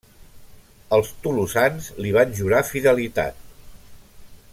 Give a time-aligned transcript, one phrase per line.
[0.97, 3.45] Els tolosans li van jurar fidelitat.